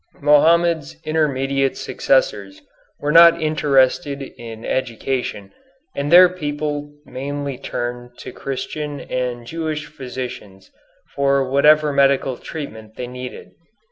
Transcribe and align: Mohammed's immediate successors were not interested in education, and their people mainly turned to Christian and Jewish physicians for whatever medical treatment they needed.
Mohammed's 0.19 0.99
immediate 1.03 1.77
successors 1.77 2.63
were 2.99 3.11
not 3.11 3.39
interested 3.39 4.23
in 4.23 4.65
education, 4.65 5.51
and 5.95 6.11
their 6.11 6.27
people 6.27 6.91
mainly 7.05 7.59
turned 7.59 8.17
to 8.17 8.31
Christian 8.31 8.99
and 8.99 9.45
Jewish 9.45 9.85
physicians 9.85 10.71
for 11.15 11.47
whatever 11.47 11.93
medical 11.93 12.37
treatment 12.37 12.95
they 12.95 13.05
needed. 13.05 13.51